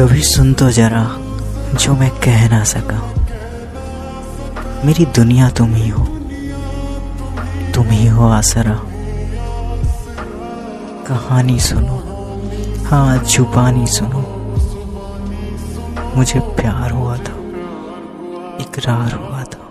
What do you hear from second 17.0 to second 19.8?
था, इकरार हुआ था।